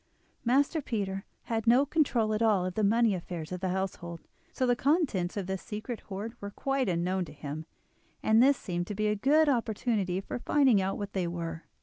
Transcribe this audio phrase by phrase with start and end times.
[0.43, 4.19] Master Peter had no control at all of the money affairs of the household,
[4.51, 7.67] so the contents of this secret hoard were quite unknown to him,
[8.23, 11.65] and this seemed to be a good opportunity for finding out what they were.